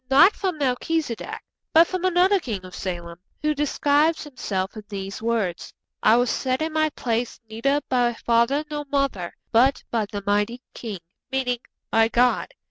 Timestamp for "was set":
6.15-6.63